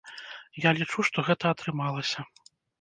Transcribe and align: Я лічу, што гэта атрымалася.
Я 0.67 0.71
лічу, 0.79 0.99
што 1.11 1.27
гэта 1.29 1.53
атрымалася. 1.53 2.29